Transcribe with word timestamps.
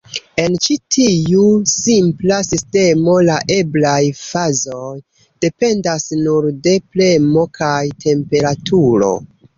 En 0.41 0.53
ĉi 0.67 0.75
tiu 0.93 1.41
simpla 1.71 2.39
sistemo, 2.47 3.13
la 3.27 3.35
eblaj 3.57 3.99
fazoj 4.21 4.91
dependas 5.47 6.07
nur 6.25 6.49
de 6.69 6.75
premo 6.97 7.45
kaj 7.61 7.79
temperaturo. 8.07 9.13